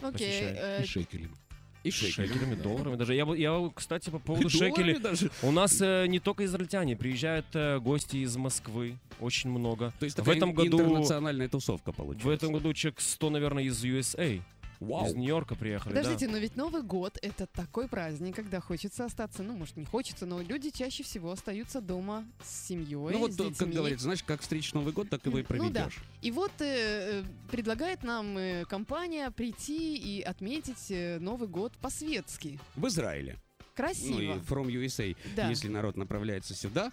[0.00, 0.58] Окей, посещает.
[0.58, 1.34] э, И шекелем.
[1.82, 2.26] И шекели.
[2.28, 2.96] шекелями, долларами.
[2.96, 4.98] Даже я, я, кстати, по поводу Долларами шекелей.
[4.98, 5.30] даже.
[5.42, 9.92] У нас э, не только израильтяне, приезжают э, гости из Москвы, очень много.
[9.98, 12.26] То есть в этом году, интернациональная тусовка получается.
[12.28, 14.40] в этом году человек 100, наверное, из USA,
[14.80, 15.06] Вау.
[15.06, 15.92] из Нью-Йорка приехали.
[15.94, 16.00] да.
[16.00, 20.24] Подождите, но ведь Новый год— это такой праздник, когда хочется остаться, ну, может, не хочется,
[20.26, 23.72] но люди чаще всего остаются дома с семьей, Ну вот, с как детьми.
[23.74, 25.84] говорится, знаешь, как встретишь Новый год, так его и Ну да.
[25.84, 25.98] проведешь.
[26.22, 26.64] И вот э,
[27.20, 32.58] э, предлагает нам э, компания прийти и отметить э, Новый год по-светски.
[32.74, 33.36] В Израиле.
[33.74, 34.14] Красиво.
[34.14, 35.48] Ну и From USA, Да.
[35.48, 36.90] если народ направляется сюда,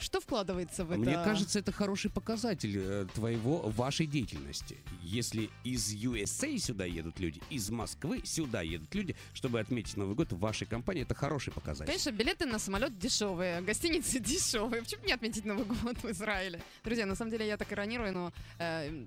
[0.00, 1.00] Что вкладывается в это?
[1.00, 4.78] мне кажется, это хороший показатель э, твоего, вашей деятельности.
[5.02, 10.32] Если из USA сюда едут люди, из Москвы сюда едут люди, чтобы отметить Новый год
[10.32, 11.86] в вашей компании, это хороший показатель.
[11.86, 14.82] Конечно, билеты на самолет дешевые, гостиницы дешевые.
[14.82, 16.62] Почему не отметить Новый год в Израиле?
[16.84, 19.04] Друзья, на самом деле я так иронирую, но э,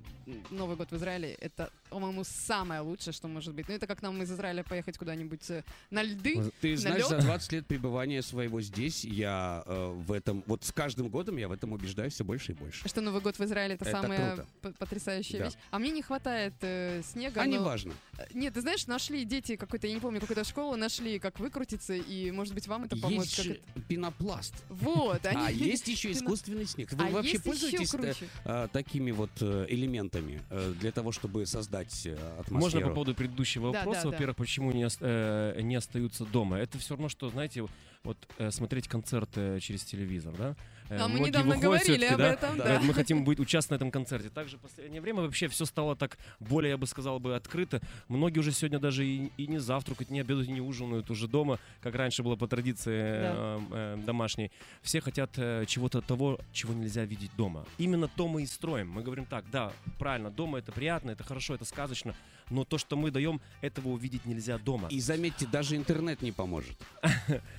[0.52, 3.68] Новый год в Израиле это, по-моему, самое лучшее, что может быть.
[3.68, 6.52] Ну, это как нам из Израиля поехать куда-нибудь э, на льды.
[6.62, 7.10] Ты знаешь, лёд?
[7.10, 11.48] за 20 лет пребывания своего здесь, я э, в этом, вот с каждым годом я
[11.48, 12.88] в этом убеждаюсь все больше и больше.
[12.90, 14.78] Что Новый год в Израиле это, Это самая круто.
[14.80, 15.46] потрясающая Да.
[15.46, 15.54] вещь.
[15.72, 17.42] А мне не хватает э, снега.
[17.42, 17.94] А не но- важно.
[18.18, 21.94] Э, Нет, ты знаешь, нашли дети какой-то, я не помню, какую-то школу, нашли, как выкрутиться,
[21.94, 23.32] и, может быть, вам это поможет.
[23.32, 24.54] Есть же это- пенопласт.
[24.70, 25.42] Вот, они...
[25.48, 26.92] А есть еще искусственный снег.
[26.92, 28.28] Вы А вообще пользуетесь э, круче.
[28.44, 32.60] э, такими вот э, элементами э, для того, чтобы создать атмосферу?
[32.60, 34.12] Можно по поводу предыдущего Да, вопроса, да, да.
[34.12, 36.58] во-первых, почему не, э, не остаются дома?
[36.58, 37.66] Это все равно, что, знаете,
[38.04, 40.56] вот э, смотреть концерт э, через телевизор, да?
[40.90, 42.64] Э, А мы недавно говорили об да, этом, да.
[42.66, 42.80] да.
[42.82, 44.30] мы хотим быть участвовать на этом концерте.
[44.30, 47.82] Также в последнее время вообще все стало так более, я бы сказал, бы открыто.
[48.10, 51.96] Многие уже сегодня даже и, и не завтракают, не обедают, не ужинают уже дома, как
[51.96, 54.52] раньше было по традиции э, э, домашней.
[54.82, 57.66] Все хотят э, чего-то того, чего нельзя видеть дома.
[57.78, 58.90] Именно то мы и строим.
[58.90, 62.16] Мы говорим так, да, правильно, дома это приятно, это хорошо, это сказочно,
[62.50, 64.88] но то, что мы даем, этого увидеть нельзя дома.
[64.90, 66.78] И заметьте, даже интернет не поможет.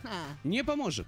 [0.05, 1.07] А, Не поможет.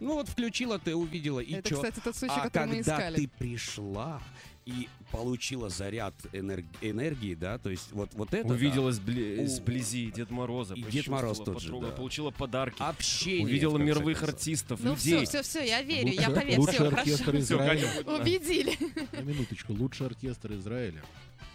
[0.00, 1.76] Ну вот включила ты, увидела, и это, чё?
[1.76, 3.16] кстати, тот случай, А который мы когда искали.
[3.16, 4.22] ты пришла
[4.64, 8.46] и получила заряд энер- энергии, да, то есть вот, вот это...
[8.46, 11.88] да, Увидела сбли- У- сблизи Дед Мороза, И Дед Мороз тот же, да.
[11.88, 13.44] получила подарки, общение.
[13.46, 14.34] увидела мировых концов.
[14.36, 15.24] артистов, Ну людей.
[15.26, 17.38] все, все, все, я верю, я Лучший- поверю, лучший все, оркестр хорошо.
[17.44, 17.90] Израиля.
[18.04, 18.14] Да.
[18.14, 18.76] Убедили.
[19.12, 21.02] На минуточку, лучший оркестр Израиля.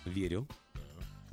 [0.06, 0.48] Верю.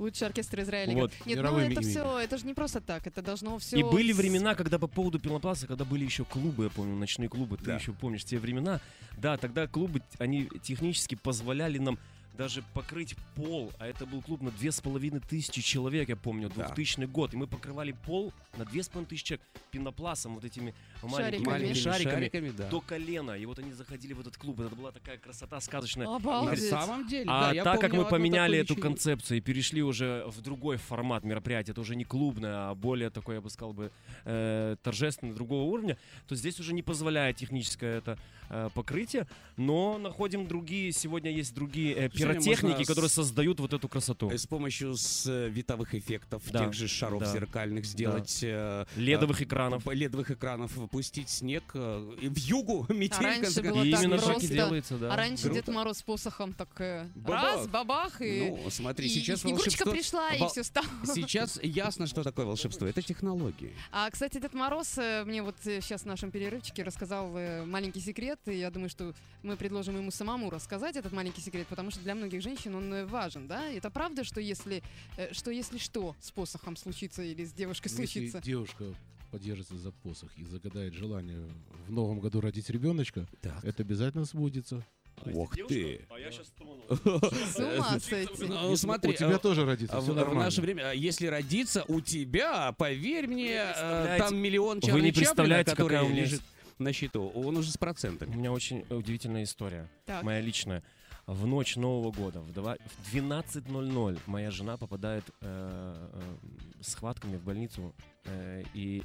[0.01, 0.93] Лучший оркестр Израиля.
[0.95, 1.11] Вот.
[1.25, 1.91] Нет, ну Мировыми это именами.
[1.91, 3.77] все, это же не просто так, это должно все...
[3.77, 7.57] И были времена, когда по поводу пенопласта, когда были еще клубы, я помню, ночные клубы,
[7.57, 7.75] ты Да.
[7.75, 8.79] еще помнишь те времена.
[9.17, 11.99] Да, тогда клубы, они технически позволяли нам
[12.37, 16.49] даже покрыть пол, а это был клуб на две с половиной тысячи человек, я помню,
[16.49, 16.65] Да.
[16.67, 20.73] 2000 год, и мы покрывали пол на две с половиной тысячи человек пенопластом, вот этими
[21.01, 21.45] маленькими, Шариками.
[21.45, 22.69] маленькими шариками, шариками, да.
[22.69, 26.07] до колена, и вот они заходили в этот клуб, это была такая красота сказочная.
[26.07, 26.69] На Обалдеть.
[26.69, 28.81] самом деле, А да, я так как мы поменяли эту вечеринку.
[28.87, 33.35] концепцию и перешли уже в другой формат мероприятия, это уже не клубное, а более такой,
[33.35, 33.91] я бы сказал бы,
[34.25, 38.17] э, торжественный, другого уровня, то здесь уже не позволяет техническое это
[38.49, 43.73] э, покрытие, но находим другие, сегодня есть другие э, Сегодня можно с- которые создают вот
[43.73, 44.29] эту красоту.
[44.29, 47.31] Э, С помощью световых эффектов, Да, тех же шаров да.
[47.31, 48.39] зеркальных сделать...
[48.43, 49.85] э, Ледовых э, экранов.
[49.87, 53.23] Ледовых экранов, пустить снег э, в югу, метель.
[53.23, 53.85] раньше было концов.
[53.85, 54.47] И так именно так и просто.
[54.53, 55.13] делается, да.
[55.13, 55.55] А раньше Круто.
[55.55, 57.43] Дед Мороз с посохом так э, Бабах.
[57.43, 60.87] раз, бабах, и, Ну, смотри, и- сейчас и Снегурочка волшебство- пришла, и все стало.
[61.05, 62.87] Сейчас ясно, что такое волшебство.
[62.87, 63.73] Это технологии.
[63.91, 68.39] А, кстати, Дед Мороз э, мне вот сейчас в нашем перерывчике рассказал э, маленький секрет,
[68.45, 69.13] и я думаю, что
[69.43, 73.05] мы предложим ему самому рассказать этот маленький секрет, потому что для многих женщин он э,
[73.05, 73.69] важен, да?
[73.71, 74.83] Это правда, что если,
[75.17, 78.41] э, что если что с посохом случится или с девушкой Если случится?
[78.41, 78.85] девушка
[79.31, 81.47] подержится за посох и загадает желание
[81.87, 83.63] в новом году родить ребеночка, Так.
[83.63, 84.85] это обязательно сбудется.
[85.33, 86.05] Ох ты.
[86.09, 86.83] А я сейчас трону.
[87.53, 88.43] С ума сойти.
[88.47, 90.45] Ну, смотри, у тебя а, тоже родится, А все в, в нормально.
[90.45, 95.11] наше время, а если родиться у тебя, поверь мне, э, там миллион вы Чарли не
[95.11, 96.41] представляете, какая у меня лежит
[96.79, 98.35] на счету, он уже с У процентами.
[98.35, 99.89] меня очень удивительная история.
[100.05, 100.23] Так.
[100.23, 100.83] моя личная.
[101.27, 107.43] В ночь Нового года в два- в 12.00 моя жена попадает э, э, схватками в
[107.43, 107.93] больницу.
[108.25, 109.03] э, и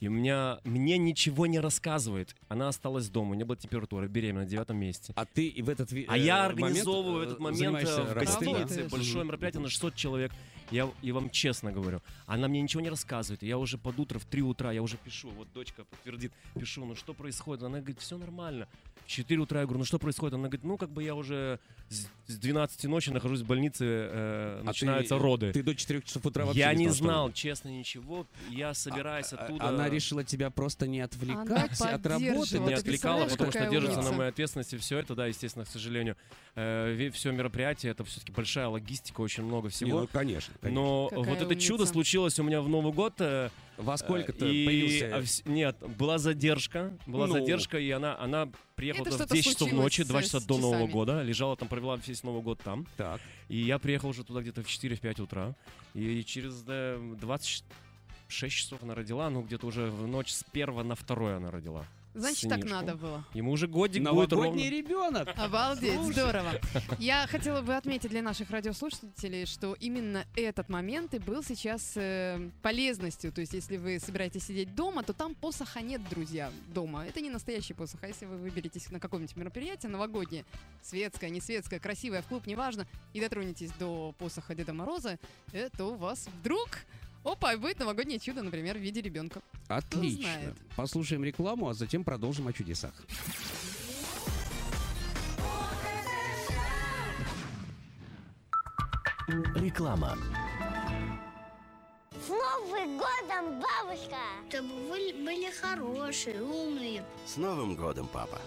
[0.00, 2.36] И у меня, мне ничего не рассказывает.
[2.48, 5.12] Она осталась дома, у нее была температура, беременна, в девятом месяце.
[5.16, 8.00] А ты и в этот ви- А э, я момент, организовываю э, этот момент занимаешься
[8.00, 8.52] э, в работой, да?
[8.52, 10.32] гостинице, большое мероприятие на 600 человек.
[10.72, 13.42] Я и вам честно говорю, она мне ничего не рассказывает.
[13.44, 16.96] Я уже под утро в 3 утра, я уже пишу, вот дочка подтвердит, пишу, ну
[16.96, 17.62] что происходит?
[17.62, 18.66] Она говорит, все нормально.
[19.04, 20.34] В 4 утра я говорю, ну что происходит?
[20.34, 24.58] Она говорит, ну как бы я уже с с 12 ночи нахожусь в больнице, э,
[24.60, 25.52] А начинаются ты- роды.
[25.52, 28.26] Ты до 4 часов утра вообще я не знал, что знал, честно, ничего.
[28.50, 29.68] Я собираюсь А- оттуда.
[29.68, 32.58] Она решила тебя просто не отвлекать от работы.
[32.58, 34.10] не ты отвлекала, потому что держится умница?
[34.12, 36.16] на моей ответственности все это, да, естественно, к сожалению.
[36.54, 40.00] все мероприятие, это все-таки большая логистика, очень много Не, всего.
[40.00, 40.80] ну, конечно, конечно.
[40.80, 41.92] Но Какая вот это чудо умница.
[41.92, 43.14] случилось у меня в Новый год.
[43.20, 45.16] э, Во сколько-то и- появился...
[45.16, 46.96] а вс- Нет, была задержка.
[47.06, 47.34] Была Ну.
[47.34, 50.24] задержка, и она, она приехала Это туда в что-то 10 часов ночи, случилось 2 с-
[50.24, 50.92] часа до Нового часами.
[50.92, 51.22] года.
[51.22, 52.86] Лежала там, провела весь Новый год там.
[52.96, 53.20] Так.
[53.48, 55.54] И я приехал уже туда где-то в 4-5 утра.
[55.94, 56.64] И через
[58.26, 61.50] э, 26 часов она родила, ну где-то уже в ночь с первого на второе она
[61.50, 61.86] родила.
[62.16, 62.80] Значит, так сынишку.
[62.80, 63.24] надо было.
[63.34, 64.46] Ему уже годик будет ровно.
[64.46, 65.28] Новогодний ребенок.
[65.36, 66.52] Обалдеть, здорово.
[66.98, 72.50] Я хотела бы отметить для наших радиослушателей, что именно этот момент и был сейчас э,
[72.62, 73.32] полезностью.
[73.32, 77.04] То есть, если вы собираетесь сидеть дома, то там посоха нет, друзья, дома.
[77.06, 78.02] Это не настоящий посох.
[78.02, 80.46] А если вы выберетесь на какое-нибудь мероприятие новогоднее,
[80.80, 85.18] светское, не светское, красивое, в клуб, неважно, и дотронетесь до посоха Деда Мороза,
[85.52, 86.70] это у вас вдруг...
[87.26, 89.42] Опа, и будет новогоднее чудо, например, в виде ребенка.
[89.66, 90.54] Отлично.
[90.76, 92.92] Послушаем рекламу, а затем продолжим о чудесах.
[99.56, 100.16] Реклама.
[102.12, 104.16] С Новым годом, бабушка!
[104.48, 107.04] Чтобы вы были хорошие, умные.
[107.26, 108.38] С Новым годом, папа!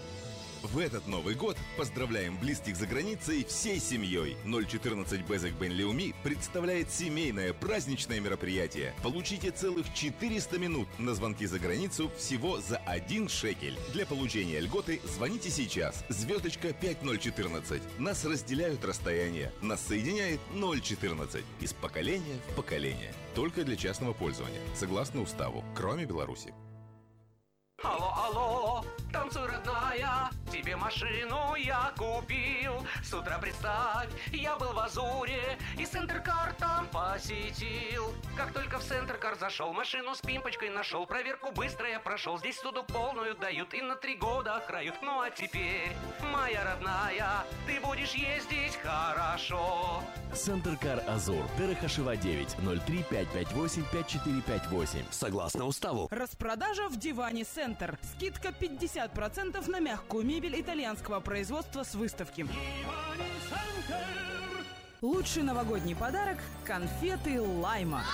[0.62, 4.36] В этот Новый год поздравляем близких за границей всей семьей.
[4.44, 8.94] 014 Безек Бен Леуми представляет семейное праздничное мероприятие.
[9.02, 13.78] Получите целых 400 минут на звонки за границу всего за один шекель.
[13.94, 16.04] Для получения льготы звоните сейчас.
[16.10, 17.82] Звездочка 5014.
[17.98, 19.52] Нас разделяют расстояние.
[19.62, 21.42] Нас соединяет 014.
[21.60, 23.14] Из поколения в поколение.
[23.34, 24.60] Только для частного пользования.
[24.74, 25.64] Согласно уставу.
[25.74, 26.52] Кроме Беларуси.
[27.82, 30.29] Алло, алло, танцуй, родная,
[30.60, 32.86] тебе машину я купил.
[33.02, 38.12] С утра представь, я был в Азуре и Центркар там посетил.
[38.36, 42.38] Как только в Центркар зашел, машину с пимпочкой нашел, проверку быстро я прошел.
[42.38, 44.96] Здесь суду полную дают и на три года охрают.
[45.02, 45.92] Ну а теперь,
[46.30, 50.02] моя родная, ты будешь ездить хорошо.
[50.34, 51.44] Центркар Азур.
[51.58, 55.04] Дерехашева 9 03 558 5458.
[55.10, 56.08] Согласно уставу.
[56.10, 57.98] Распродажа в Диване Центр.
[58.14, 62.46] Скидка 50% на мягкую мебель итальянского производства с выставки.
[65.02, 68.04] Лучший новогодний подарок– конфеты Лайма.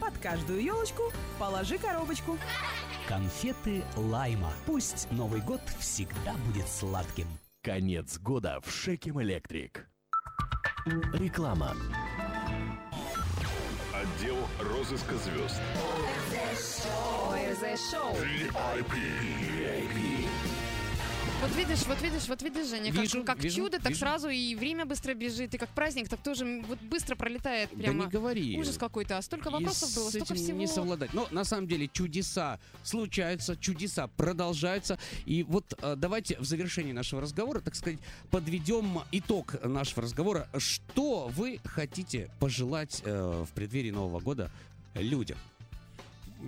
[0.00, 2.38] Под каждую елочку положи коробочку.
[3.06, 4.52] Конфеты Лайма.
[4.66, 7.26] Пусть Новый год всегда будет сладким.
[7.62, 9.86] Конец года в Шекем Электрик.
[11.12, 11.76] Реклама.
[13.94, 15.60] Отдел розыска звезд.
[21.42, 23.98] Вот видишь, вот видишь, вот видишь, Женя, как, Вижу, как вижу, чудо, так вижу.
[23.98, 27.98] сразу и время быстро бежит, и как праздник, так тоже вот быстро пролетает прямо.
[27.98, 28.56] Да не говори.
[28.56, 30.56] Ужас какой-то, а столько И вопросов было, с столько этим всего.
[30.58, 31.12] не совладать.
[31.12, 35.00] Но на самом деле чудеса случаются, чудеса продолжаются.
[35.26, 37.98] И вот э, давайте в завершении нашего разговора, так сказать,
[38.30, 40.48] подведем итог нашего разговора.
[40.56, 44.48] Что вы хотите пожелать э, в преддверии Нового года
[44.94, 45.38] людям?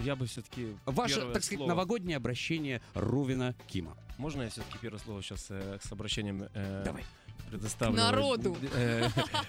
[0.02, 3.96] Я бы все-таки Ваше, так сказать, новогоднее обращение Рувина Кима.
[4.18, 7.04] Можно я все-таки первое слово сейчас с обращением э, Давай.
[7.50, 8.56] предоставлю Народу.
[8.74, 9.08] э,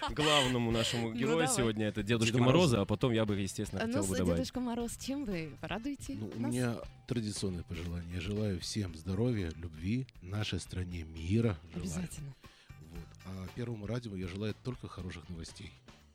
[0.10, 2.58] главному нашему Ну, герою сегодня, это Дедушке Деду Морозу.
[2.58, 4.38] Мороза, а потом я бы, естественно, хотел ну, бы добавить.
[4.38, 6.52] Дедушка Мороз, чем вы порадуете Ну, у нас?
[6.52, 6.76] меня
[7.08, 8.16] традиционное пожелание.
[8.16, 11.58] Я желаю всем здоровья, любви, нашей стране мира.
[11.74, 11.84] Желаю.
[11.84, 12.34] Обязательно.
[12.92, 13.06] Вот.
[13.26, 15.72] А первому радио я желаю только хороших новостей.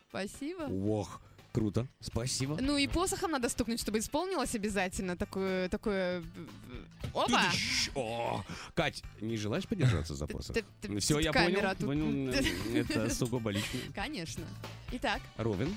[0.09, 0.63] Спасибо.
[0.65, 1.21] Ох,
[1.53, 2.59] круто, спасибо.
[2.61, 6.21] Ну и посохом надо стукнуть, чтобы исполнилось обязательно такое, такое...
[6.21, 7.51] э, Опа!
[7.95, 10.57] О, Кать, не желаешь подержаться за посох?
[10.99, 11.61] Все, тут я понял.
[12.75, 13.81] Это сугубо личное.
[13.95, 14.45] Конечно.
[14.93, 15.75] Итак, Ровен.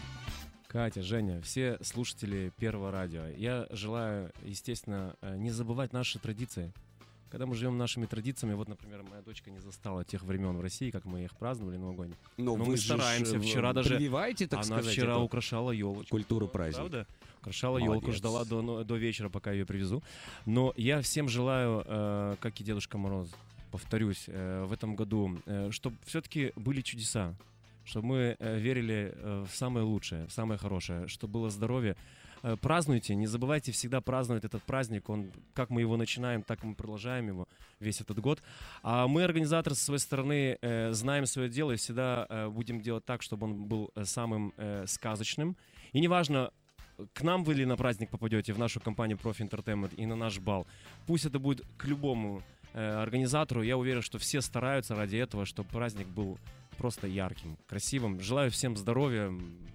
[0.67, 6.73] Катя, Женя, все слушатели Первого радио, я желаю, естественно, э, не забывать наши традиции.
[7.33, 10.91] Когда мы живем нашими традициями, вот, например, моя дочка не застала тех времен в России,
[10.91, 12.15] как мы их праздновали новогодние.
[12.37, 13.39] Но Но мы стараемся.
[13.39, 16.11] ж, Вчера э, даже прививаете, так Она сказать, вчера украшала елочку.
[16.11, 16.81] культуру праздника.
[16.81, 17.07] Правда?
[17.41, 20.03] Украшала елку, ждала до, до вечера, пока ее привезу.
[20.45, 23.29] Но я всем желаю, э, как и Дедушка Мороз,
[23.71, 25.39] повторюсь, э, в этом году,
[25.71, 27.33] чтобы все-таки были чудеса,
[27.83, 31.95] чтобы мы э, верили э, в самое лучшее, в самое хорошее, чтобы было здоровье.
[32.43, 35.09] Э, Празднуйте, не забывайте всегда праздновать этот праздник.
[35.09, 37.47] Он, как мы его начинаем, так мы продолжаем его
[37.79, 38.43] весь этот год.
[38.83, 43.05] А мы, организаторы, со своей стороны, э, знаем свое дело и всегда э, будем делать
[43.05, 44.53] так, чтобы он был самым
[44.85, 45.55] сказочным.
[45.93, 46.51] И неважно,
[47.13, 50.39] к нам вы или на праздник попадете, в нашу компанию Profi Entertainment и на наш
[50.39, 50.67] бал.
[51.07, 53.61] Пусть это будет к любому организатору.
[53.61, 56.37] Я уверен, что все стараются ради этого, чтобы праздник был
[56.77, 58.19] просто ярким, красивым.
[58.19, 59.31] Желаю всем здоровья,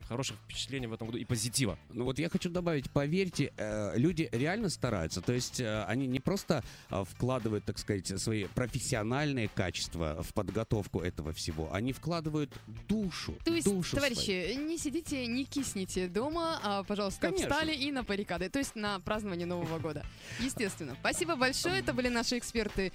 [0.09, 1.79] хороших впечатлений в этом году и позитива.
[1.91, 5.21] Ну вот я хочу добавить, поверьте, э, люди реально стараются.
[5.21, 11.01] То есть э, они не просто э, вкладывают, так сказать, свои профессиональные качества в подготовку
[11.01, 12.53] этого всего, они вкладывают
[12.89, 13.37] душу.
[13.45, 17.49] То есть, душу товарищи, не сидите, не кисните дома, а, пожалуйста, Конечно.
[17.49, 20.05] встали и на баррикады, то есть на празднование Нового года.
[20.41, 20.97] Естественно.
[21.01, 21.81] Спасибо большое.
[21.81, 22.93] Это были наши эксперты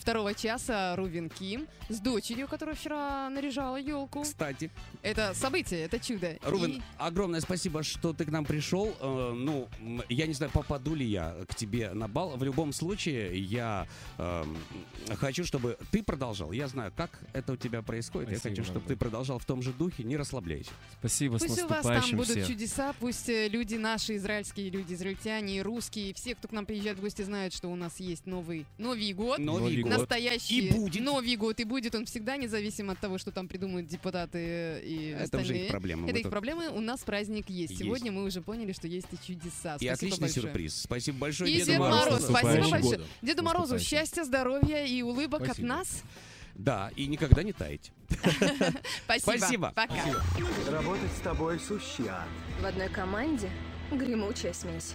[0.00, 4.22] второго часа Рувин Ким с дочерью, которая вчера наряжала елку.
[4.22, 4.70] Кстати.
[5.02, 6.36] Это событие, это чудо.
[6.64, 8.94] И- огромное спасибо, что ты к нам пришел.
[9.00, 9.68] Э, ну,
[10.08, 12.36] я не знаю, попаду ли я к тебе на бал.
[12.36, 13.86] В любом случае, я
[14.18, 14.56] эм,
[15.16, 16.52] хочу, чтобы ты продолжал.
[16.52, 18.30] Я знаю, как это у тебя происходит.
[18.30, 20.02] я Спасибо, хочу, чтобы ты продолжал в том же духе.
[20.04, 20.70] Не расслабляйся.
[21.00, 22.46] Спасибо, Пусть с у вас там наступающим будут всех.
[22.48, 27.00] чудеса, пусть э, люди наши, израильские люди, израильтяне, русские, все, кто к нам приезжает в
[27.00, 29.38] гости, знают, что у нас есть новый Новый год.
[29.38, 29.90] Новый год.
[29.92, 31.02] Настоящий И будет.
[31.02, 31.58] Новый год.
[31.60, 35.64] И будет он всегда, независимо от того, что там придумают депутаты и Это уже остальные.
[35.64, 36.08] их проблемы.
[36.08, 36.76] Это их тут- проблемы.
[36.76, 37.72] У нас праздник есть.
[37.72, 37.82] Есть.
[37.82, 39.76] Сегодня мы уже поняли, что есть и чудеса.
[39.76, 40.42] И Спасибо отличный большое.
[40.42, 40.80] сюрприз.
[40.82, 42.10] Спасибо большое, И Деду Дед Морозу.
[42.10, 43.00] Мороз, спасибо большое.
[43.22, 45.68] Деду Морозу счастья, здоровья и улыбок от Спасибо.
[45.68, 46.02] нас.
[46.54, 47.92] Да, и никогда не таять.
[49.04, 49.36] Спасибо.
[49.36, 49.72] Спасибо.
[49.74, 49.94] Пока.
[50.70, 52.26] Работать с тобой сущий ад.
[52.60, 53.50] В одной команде
[53.92, 54.94] гремучая смесь.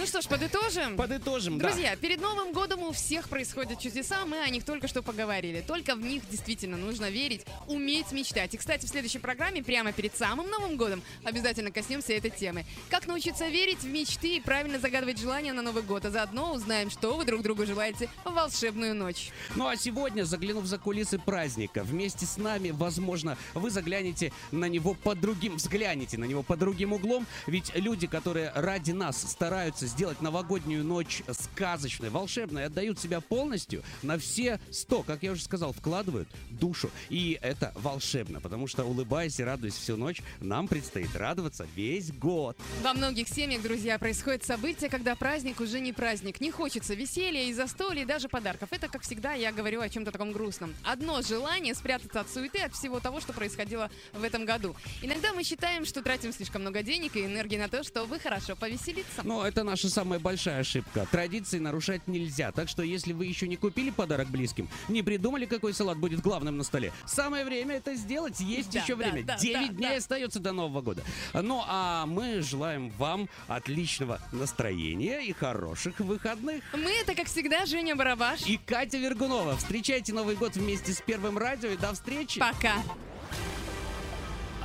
[0.00, 0.96] Ну что ж, подытожим.
[0.96, 1.68] Подытожим, да.
[1.68, 5.60] Друзья, перед Новым годом у всех происходят чудеса, мы о них только что поговорили.
[5.60, 8.54] Только в них действительно нужно верить, уметь мечтать.
[8.54, 12.64] И, кстати, в следующей программе, прямо перед самым Новым годом, обязательно коснемся этой темы.
[12.88, 16.88] Как научиться верить в мечты и правильно загадывать желания на Новый год, а заодно узнаем,
[16.88, 19.32] что вы друг другу желаете в волшебную ночь.
[19.54, 24.94] Ну а сегодня, заглянув за кулисы праздника, вместе с нами, возможно, вы заглянете на него
[24.94, 30.22] под другим, взглянете на него под другим углом, ведь люди, которые ради нас стараются сделать
[30.22, 36.28] новогоднюю ночь сказочной, волшебной, отдают себя полностью на все сто, как я уже сказал, вкладывают
[36.48, 36.90] душу.
[37.08, 42.56] И это волшебно, потому что улыбаясь и радуясь всю ночь, нам предстоит радоваться весь год.
[42.82, 46.40] Во многих семьях, друзья, происходит событие, когда праздник уже не праздник.
[46.40, 48.68] Не хочется веселья и застолья, и даже подарков.
[48.72, 50.74] Это, как всегда, я говорю о чем-то таком грустном.
[50.84, 54.76] Одно желание спрятаться от суеты, от всего того, что происходило в этом году.
[55.02, 59.22] Иногда мы считаем, что тратим слишком много денег и энергии на то, чтобы хорошо повеселиться.
[59.24, 61.06] Но это наша самая большая ошибка.
[61.10, 62.52] Традиции нарушать нельзя.
[62.52, 66.58] Так что если вы еще не купили подарок близким, не придумали, какой салат будет главным
[66.58, 68.40] на столе, самое время это сделать.
[68.40, 69.24] Есть Да, еще да, время.
[69.24, 69.96] да, 9 да, дней да.
[69.96, 71.02] остается до Нового года.
[71.32, 76.62] Ну а мы желаем вам отличного настроения и хороших выходных.
[76.74, 78.42] Мы это, как всегда, Женя Барабаш.
[78.46, 79.56] И Катя Вергунова.
[79.56, 82.38] Встречайте Новый год вместе с Первым радио и до встречи.
[82.38, 82.74] Пока.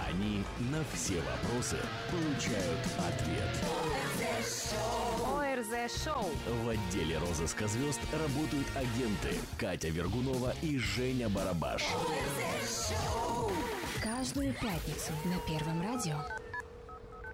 [0.10, 1.78] Они на все вопросы
[2.12, 3.66] получают ответ.
[5.56, 6.26] ОРЗ Шоу.
[6.64, 11.84] В отделе розыска звезд работают агенты Катя Вергунова и Женя Барабаш.
[14.04, 16.45] Каждую пятницу на Первом радио.